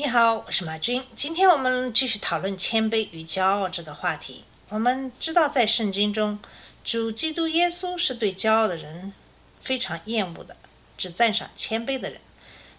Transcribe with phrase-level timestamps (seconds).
[0.00, 1.04] 你好，我是马军。
[1.14, 4.44] 今天我们继续讨论谦卑与骄傲这个话题。
[4.70, 6.38] 我们知道，在圣经中，
[6.82, 9.12] 主基督耶稣是对骄傲的人
[9.60, 10.56] 非常厌恶的，
[10.96, 12.18] 只赞赏谦卑的人。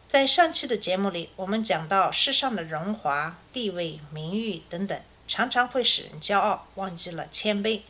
[0.10, 7.82] 在上期的节目里，我们讲到世上的荣华、地位、名誉等等，常常会使人骄傲，忘记了谦卑。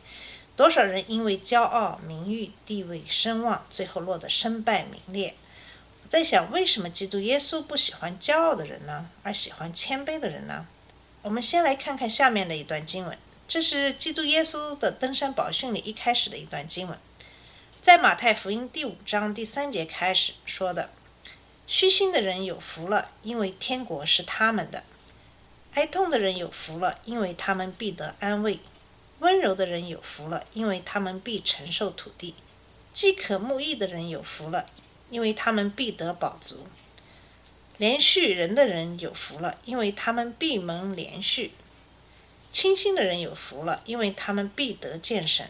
[0.54, 5.34] 多少人因为骄傲、名誉、地位、声望，最后落得身败名裂？
[6.12, 10.66] 在想，为什么基督耶稣不喜欢骄傲的人呢，而喜欢谦卑的人呢？
[11.22, 13.16] 我们先来看看下面的一段经文，
[13.48, 16.98] 这是基督耶稣的登山宝训里一开始的一段经文，
[17.80, 20.90] 在马太福音第五章第三节开始说的
[21.66, 24.82] ：“虚心的人有福了，因为天国是他们的；
[25.72, 28.58] 哀痛的人有福了，因为他们必得安慰；
[29.20, 32.34] 温柔的人有福了，因为他们必承受土地；
[32.92, 34.66] 饥渴慕义的人有福了，
[35.12, 36.66] 因为他们必得饱足；
[37.76, 41.50] 连续人的人有福了，因为他们必蒙连续；
[42.50, 45.46] 清心的人有福了，因为他们必得见神；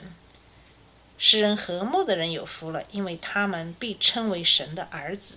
[1.17, 5.37] 使人和睦的人有福了，因为他们必称为神的儿子；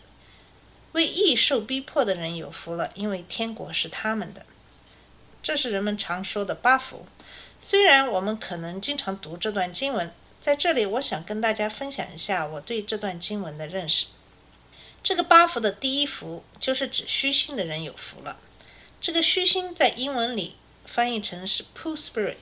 [0.94, 4.44] 为义受逼迫的人有福了，因为天国是他们的。
[5.44, 7.06] 这是人们常说的八福。
[7.62, 10.12] 虽然我们可能经常读这段经文，
[10.46, 14.06] 在这里我想跟大家分享一下我对这段经文的认识。
[15.02, 18.38] 这个八福的第一福就是指虚心的人有福了。
[19.02, 22.36] 这个虚心在英文里翻译成是 poor spirit。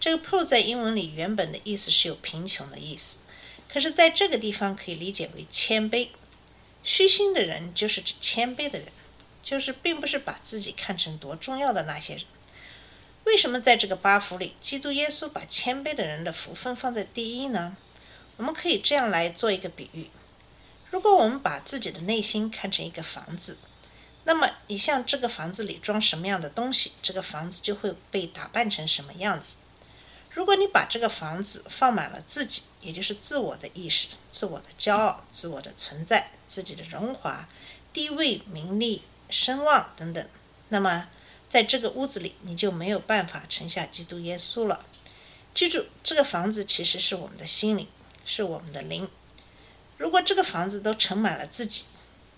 [0.00, 3.18] 这个 poor 在英文里原本的意思是有贫穷的意思，
[3.72, 6.08] 可是在这个地方可以理解为谦卑。
[6.82, 8.88] 虚心的人就是指谦卑的人，
[9.44, 12.24] 就是并不是把自己看成多重要的那些人。
[13.24, 17.76] 为什么在这个八福里，基督耶稣把谦卑的人的福分放在第一呢？
[18.36, 20.08] 我们可以这样来做一个比喻：
[20.90, 23.58] 如果我们把自己的内心看成一个房子，
[24.24, 29.56] 那么你像这个房子里装什么样的东西，这个房子就会被打扮成什么样子。
[30.30, 37.48] 如果你把这个房子放满了自己，也就是自我的意识、自我的骄傲、自我的存在、自己的荣华、
[37.92, 40.28] 地位、名利、声望等等，
[40.68, 41.08] 那么
[41.48, 44.84] 在这个屋子里，你就没有办法盛下基督耶稣了。
[45.54, 47.86] 记住，这个房子其实是我们的心灵，
[48.24, 49.08] 是我们的灵。
[49.96, 51.84] 如果这个房子都盛满了自己，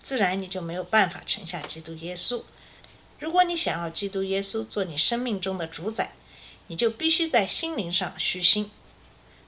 [0.01, 2.43] 自然你就没有办法盛下基督耶稣。
[3.19, 6.13] 如果你想要基督耶稣做你生命中的主宰，
[6.67, 8.71] 你就必须在心灵上虚心，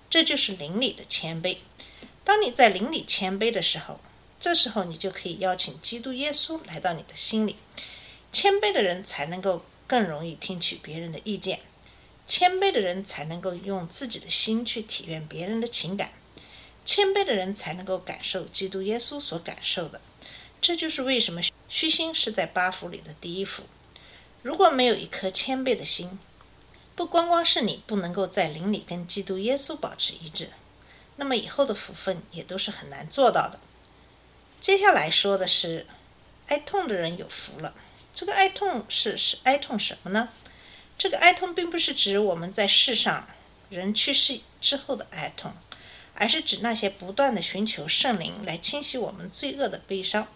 [0.09, 1.57] 这就是灵里的谦卑。
[2.23, 3.99] 当你在灵里谦卑的时候，
[4.39, 7.55] 这时候你就可以邀请基督耶稣来到你的心里。
[8.33, 11.59] 谦卑的人才能够更容易听取别人的意见，
[12.27, 16.11] 谦卑的人才能够用自己的心去体验别人的情感，
[16.83, 20.01] 谦卑的人才能够感受基督耶稣所感受的。
[20.59, 23.63] 这就是为什么虚心是在八福里的第一福。
[24.41, 26.17] 如果没有一颗谦卑的心，
[26.95, 30.49] 不光光是你不能够在灵里跟基督耶稣保持一致，
[31.17, 33.59] 那么以后的福分也都是很难做到的。
[34.59, 35.85] 接下来说的是，
[36.47, 37.75] 哀痛的人有福了。
[38.13, 40.29] 这个哀痛是是哀痛什么呢？
[40.97, 43.27] 这个哀痛并不是指我们在世上
[43.69, 45.53] 人去世之后的哀痛，
[46.13, 50.27] 而是指那些不断的寻求圣灵来清洗我们罪恶的悲伤。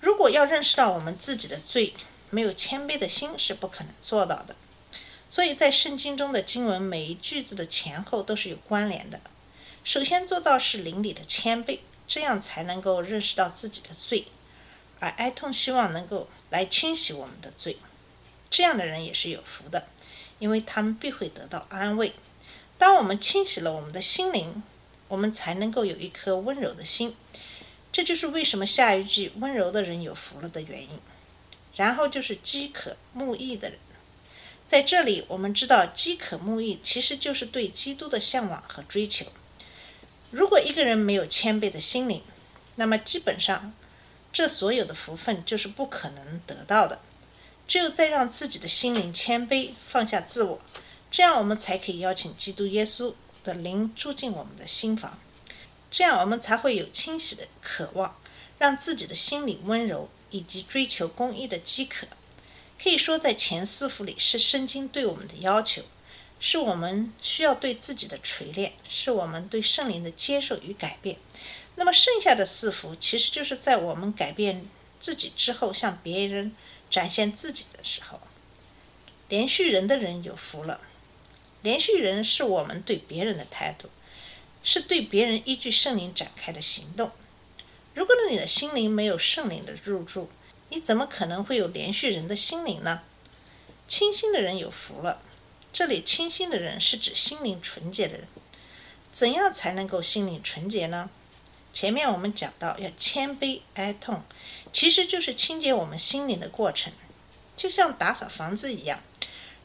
[0.00, 1.92] 如果要认识到我们自己的罪，
[2.30, 4.54] 没有谦卑的心是不可能做到的。
[5.28, 9.20] 所以在圣经中的经文，每一句子的前后都是有关联的。
[9.82, 14.26] 首先做到是灵里的谦卑，这样才能够认识到自己的罪，
[15.00, 17.76] 而哀痛希望能够来清洗我们的罪。
[18.50, 19.86] 这样的人也是有福的，
[20.38, 22.12] 因为他们必会得到安慰。
[22.78, 24.62] 当我们清洗了我们的心灵，
[25.08, 27.16] 我们才能够有一颗温柔的心。
[27.90, 31.00] 这就是为什么下一句“温柔的人有福了”的原因。
[31.74, 33.78] 然后就是饥渴慕义的人。
[34.68, 39.26] 在这里，我们知道饥渴慕义其实就是对基督的向往和追求。
[40.30, 42.22] 如果一个人没有谦卑的心灵，
[42.74, 43.72] 那么基本上
[44.36, 47.00] 这所有的福分就是不可能得到的。
[47.66, 50.60] 只有在让自己的心灵谦卑，放下自我，
[51.10, 55.18] 这样我们才可以邀请基督耶稣的灵住进我们的心房。
[55.90, 58.14] 这样我们才会有清晰的渴望，
[58.58, 62.06] 让自己的心里温柔，以及追求公义的饥渴。
[62.78, 65.80] 可以说，在前四幅里是圣经对我们的要求，
[66.38, 71.16] 是我们需要对自己的锤炼，是我们对圣灵的接受与改变。
[71.76, 74.66] 那么剩下的四福，其实就是在我们改变
[74.98, 76.54] 自己之后，向别人
[76.90, 78.20] 展现自己的时候。
[79.28, 80.80] 连续人的人有福了。
[81.62, 83.88] 连续人是我们对别人的态度，
[84.62, 87.10] 是对别人依据圣灵展开的行动。
[87.94, 90.30] 如果你的心灵没有圣灵的入住，
[90.70, 93.02] 你怎么可能会有连续人的心灵呢？
[93.88, 95.20] 清心的人有福了。
[95.72, 98.26] 这里清心的人是指心灵纯洁的人。
[99.12, 101.10] 怎样才能够心灵纯洁呢？
[101.76, 104.22] 前面我们讲到要谦卑哀痛，
[104.72, 106.90] 其实就是清洁我们心灵的过程，
[107.54, 108.98] 就像打扫房子一样。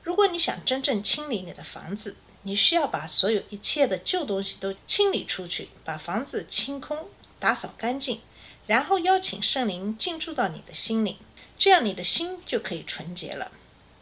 [0.04, 7.08] 如果你想真正清理你的房子，你需要把所有一切的旧东西都清理出去，把房子清空、
[7.40, 8.20] 打扫干净，
[8.68, 11.16] 然后邀请圣灵进驻到你的心里，
[11.58, 13.54] 这样你的心就可以纯洁了。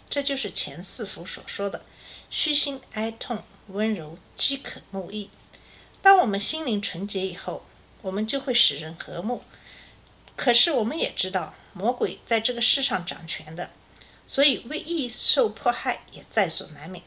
[0.09, 1.83] 这就是前四幅所说的：
[2.31, 5.29] 虚心、哀痛、温柔、饥渴慕义。
[6.01, 7.63] 当我们心灵纯洁以后，
[8.01, 9.43] 我们就会使人和睦。
[10.35, 13.69] 可是我们也知道，魔鬼在这个世上掌权的。
[14.25, 17.03] 所以，为义受迫害也在所难免。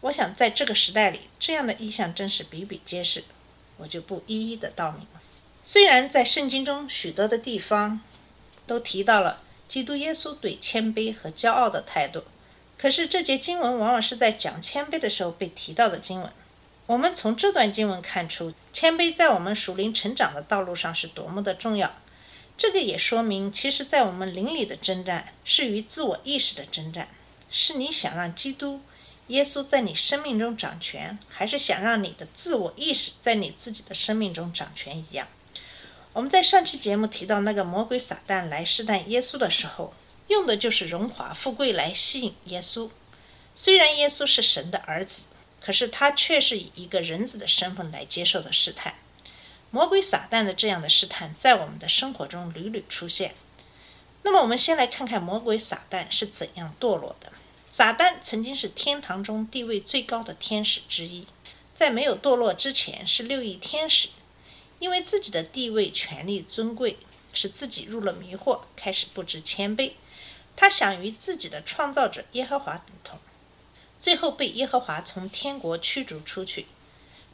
[0.00, 3.24] 我想，在这个时代里，这样的意象真是比比皆是，
[3.76, 5.20] 我就不一一的道明了。
[5.62, 8.00] 虽然在圣经中许多的地方
[8.66, 12.24] 都提到了基督耶稣对谦卑和骄傲的态度，
[12.78, 16.32] 可是这节经文往往是在讲谦卑的时候被提到的经文。
[16.86, 21.96] 我们从这段经文看出，谦卑在我们属灵成长的道路上是多么的重要。
[22.56, 27.08] 这个也说明，其实，在我们灵里的征战是与自我意识的征战，
[27.50, 28.80] 是你想让基督
[29.26, 35.26] 耶稣在你生命中掌权，还是想让你的自我意识在你自己的生命中掌权一样。
[36.12, 39.92] 我们在上期节目提到那个魔鬼撒旦来试探耶稣的时候，
[40.28, 42.88] 用的就是荣华富贵来吸引耶稣。
[43.56, 45.24] 虽然耶稣是神的儿子，
[45.66, 48.94] 可是他却是以一个人子的身份来接受的试探。
[49.72, 53.34] 魔鬼撒旦的这样的试探，在我们的生活中屡屡出现。
[54.22, 57.32] 那么，我们先来看看魔鬼撒旦是怎样堕落的。
[57.68, 61.26] 撒旦曾经是天堂中地位最高的天使之一，
[61.74, 64.10] 在没有堕落之前是六翼天使。
[64.78, 66.96] 因为自己的地位、权力、尊贵，
[67.32, 69.94] 使自己入了迷惑，开始不知谦卑。
[70.54, 73.18] 他想与自己的创造者耶和华等同，
[73.98, 76.66] 最后被耶和华从天国驱逐出去。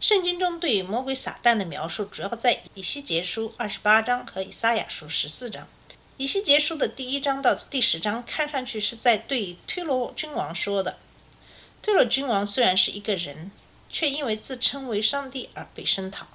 [0.01, 5.69] 圣经中对魔鬼撒旦的描述主要在以西结书二十八章和以撒亚书十四章。
[6.17, 10.99] 以西结书的第一章到第十章看上去是在对推罗君王说的。
[11.81, 13.51] 推罗君王虽然是一个人，
[13.91, 16.27] 却因为自称为上帝而被声讨。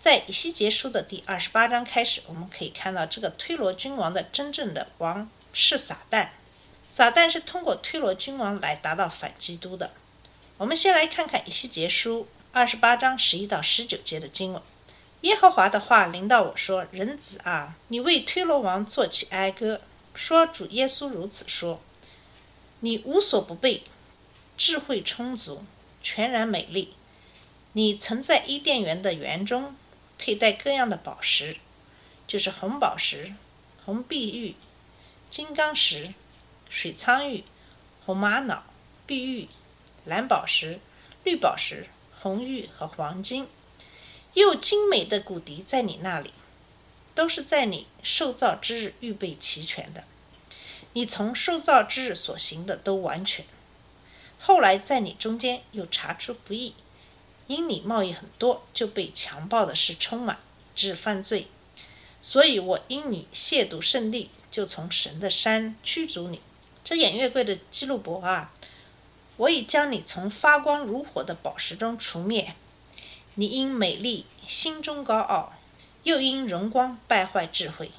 [0.00, 6.28] 在以西结书的第二十八章开始，我们可以看到这个推罗君王的真正的王是撒旦。
[6.96, 9.90] 撒旦是通过推罗君王来达到反基督的。
[10.58, 12.28] 我们先来看看以西结书。
[12.52, 14.62] 二十八章十一到十九节的经文，
[15.22, 19.80] 耶和华的话临到我说：“人子啊，你为推罗王作起哀歌，
[20.14, 21.82] 说主耶稣如此说：
[22.78, 23.82] 你无所不备，
[24.56, 25.64] 智慧充足，
[26.00, 26.94] 全然美丽。
[27.72, 29.74] 你曾在伊甸园的园中
[30.16, 31.56] 佩戴各样的宝石，
[32.28, 33.34] 就是红宝石、
[33.84, 34.54] 红碧玉、
[35.28, 36.14] 金刚石、
[36.74, 37.44] 水苍玉、
[38.04, 38.64] 红玛瑙、
[39.06, 39.48] 碧玉、
[40.04, 40.80] 蓝宝石、
[41.22, 41.86] 绿宝石。”
[42.24, 43.46] 红玉和黄金，
[44.32, 46.32] 又精美的骨笛在你那里，
[47.14, 50.04] 都是在你受造之日预备齐全的。
[50.94, 53.44] 你从受造之日所行的都完全。
[54.40, 56.72] 后来在你中间又查出不义，
[57.46, 60.38] 因你贸易很多，就被强暴的事充满，
[60.74, 61.48] 致犯罪。
[62.22, 66.40] 所以我因你亵渎圣地，就从神的山驱逐你。
[66.84, 68.52] 这偃月贵的基路伯啊！
[69.38, 72.54] 我已将你从发光如火的宝石中除灭，
[73.36, 75.54] 你因美丽心中高傲，
[76.02, 77.90] 又因荣光败坏智慧。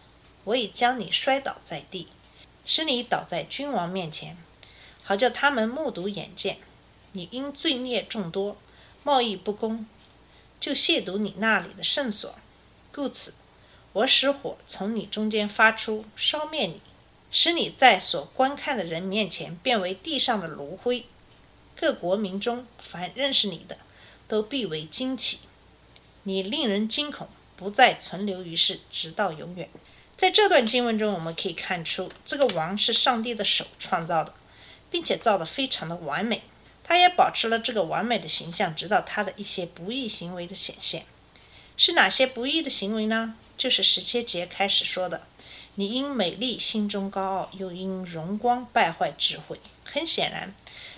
[0.44, 2.10] 我已将你摔倒在地，
[2.64, 4.38] 使你倒在君王面前，
[5.02, 6.60] 好叫他们目睹眼见。
[7.14, 8.56] 你因罪孽众多，
[9.04, 9.88] 贸易不公，
[10.60, 12.36] 就亵渎你那里的圣所，
[12.94, 13.34] 故此
[13.94, 16.80] 我使火从你中间发出，烧灭你，
[17.32, 21.06] 使你在所观看的人面前变为地上的炉灰。
[21.76, 23.78] 各国民中，凡认识你的，
[24.28, 25.40] 都必为惊奇。
[26.24, 29.70] 你令人惊恐，不再存留于世，直到永远。
[30.18, 34.34] 在这段经文中，我们可以看出，这个王是上帝的手创造的，
[34.90, 36.44] 并且造得非常的完美。
[36.86, 41.06] 他也保持了这个完美的形象，直到他的一些不义行为的显现。
[41.76, 43.36] 是哪些不义的行为呢？
[43.58, 45.24] 就是十七节开始说的：
[45.76, 49.60] 你因美丽心中高傲，又因荣光败坏智慧。
[49.84, 50.54] 很显然，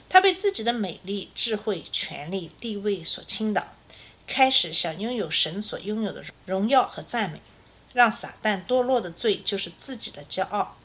[0.08, 3.74] 他被自己的美丽、智慧、权力、地位所倾倒，
[4.28, 7.42] 开始想拥有神所拥有的荣耀和赞美。
[7.94, 10.78] 让撒旦堕落的罪就是自己的骄傲。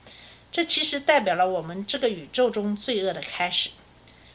[0.50, 3.70] 这其实代表了我们这个宇宙中罪恶的开始。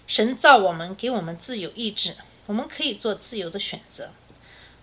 [0.06, 4.12] 神造我们，给我们自由意志，我们可以做自由的选择。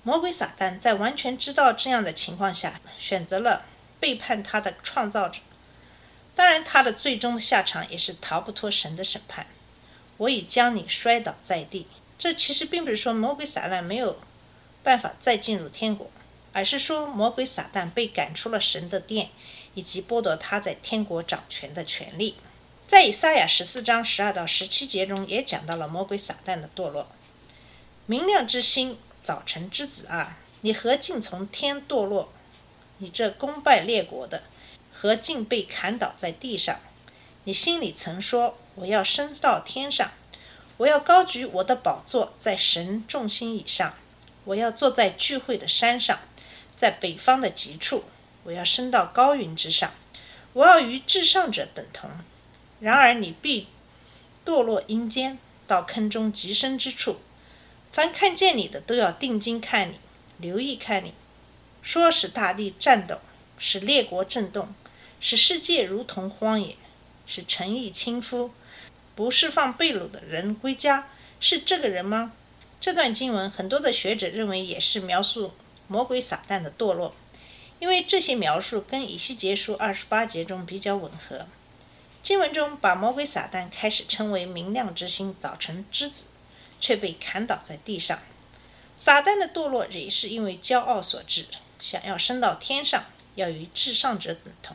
[0.02, 3.64] 魔鬼撒旦在完全知道这样的情况下，选择了
[4.01, 5.41] 背叛他的创造者。
[6.35, 9.47] 当然，他的最终的下场也是逃不脱神的审判。
[10.17, 11.87] 我已将你摔倒在地。
[12.19, 14.19] 这其实并不是说魔鬼撒旦没有
[14.83, 16.11] 办法再进入天国，
[16.53, 19.31] 而是说魔鬼撒旦被赶出了神的殿。
[19.77, 22.37] 以及剥夺他在天国掌权的权利，
[22.87, 27.09] 在以赛亚十四章十二到十七节中也讲到了魔鬼撒旦的堕落。
[28.07, 32.33] 明亮之星，早晨之子啊，你何竟从天堕落？
[32.99, 34.43] 你这攻败列国的，
[34.93, 36.79] 何竟被砍倒在地上？
[37.45, 40.13] 你心里曾说：我要升到天上，
[40.77, 43.95] 我要高举我的宝座在神众心以上，
[44.45, 46.21] 我要坐在聚会的山上，
[46.77, 48.05] 在北方的极处。
[48.45, 49.93] 我要升到高云之上，
[50.53, 52.11] 我要与至上者等同。
[52.81, 53.69] 然而你必
[54.45, 57.21] 堕落阴间，到坑中极深之处。
[57.91, 59.99] 凡看见你的，都要定睛看你，
[60.39, 61.15] 留意看你，
[61.85, 63.19] 说使大地颤抖，
[63.59, 64.75] 使列国震动，
[65.21, 66.76] 使世界如同荒野，
[67.26, 68.53] 使诚意轻夫，
[69.14, 71.07] 不释放被掳的人归家，
[71.38, 72.33] 是这个人吗？
[72.81, 75.53] 这段经文，很多的学者认为也是描述
[75.87, 77.14] 魔鬼撒旦的堕落。
[77.81, 81.47] 因为这些描述跟以西结书二十八节中比较吻合，
[82.23, 86.25] 经文中把魔鬼撒旦开始称为明亮之星、早晨之子，
[86.81, 88.19] 却被砍倒在地上。
[88.97, 91.47] 撒旦的堕落也是因为骄傲所致，
[91.85, 94.75] 想要升到天上，要与至上者等同。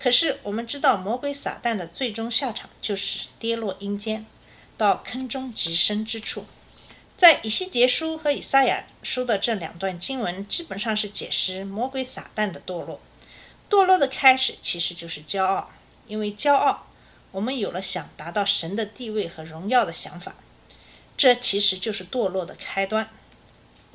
[0.00, 4.24] 可是我们知道，魔鬼撒旦的最终下场就是跌落阴间，
[4.78, 6.46] 到坑中极深之处。
[7.18, 12.98] 在以西结书和以赛亚书的这两段经文，基本上是解释魔鬼撒旦的堕落。
[13.68, 15.70] 堕落的开始其实就是骄傲，
[16.06, 16.86] 因为骄傲，
[17.30, 20.34] 我们有了想达到神的地位和荣耀的想法，
[21.14, 23.10] 这其实就是堕落的开端。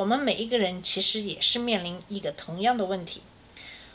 [0.01, 3.21] 我们每一个人其实也是面临一个同样的问题，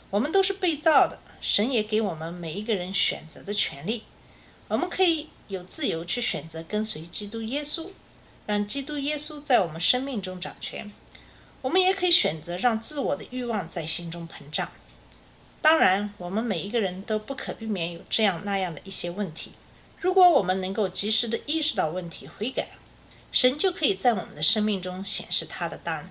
[0.09, 4.03] 我们都是被造的，神也给我们每一个人选择的权利，
[4.69, 7.89] 我们可以有自由去选择跟随基督耶稣。
[8.45, 10.89] 让基督耶稣在我们生命中掌权，
[11.61, 14.71] 我们也可以选择让自我的欲望在心中膨胀。
[15.61, 19.51] 当然，我们每一个人都不可避免有这样那样的一些问题。
[19.99, 22.69] 如果我们能够及时的意识到问题，悔改，
[23.39, 26.09] 神就可以在我们的生命中显示他的大能。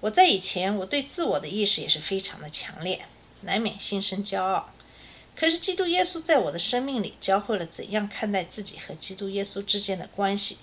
[0.00, 3.06] 我在以前，我对自我的意识也是非常的强烈，
[3.40, 4.68] 难免心生骄傲。
[5.34, 10.58] 可是，基督耶稣在我的生命里教会了怎样看待自己和基督耶稣之间的关系。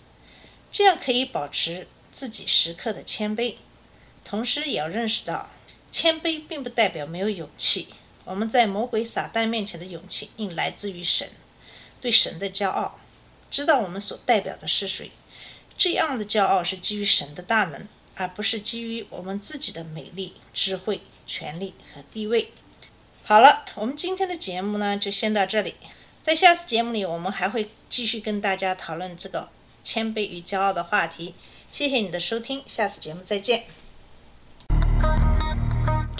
[0.72, 3.56] 这样可以保持自己时刻的谦卑，
[4.24, 5.50] 同时也要认识到，
[5.92, 7.88] 谦卑并不代表没有勇气。
[8.26, 11.28] 我们在魔鬼撒旦面前的勇气，应来自于神，
[12.00, 13.00] 对神的骄傲，
[13.50, 15.10] 知道我们所代表的是谁。
[15.78, 22.52] 这样的骄傲是基于神的大能，而不是基于我们自己的美丽、智慧、权力和地位。
[23.24, 25.76] 好了，我们今天的节目呢，就先到这里。
[26.24, 29.50] 在下次节目里，我们还会继续跟大家讨论这个。
[29.84, 31.36] 谦卑与骄傲的话题，
[31.72, 33.66] 谢谢你的收听，下次节目再见。